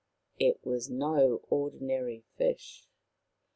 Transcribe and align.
It 0.39 0.65
was 0.65 0.89
no 0.89 1.45
ordinary 1.51 2.23
fish. 2.35 2.87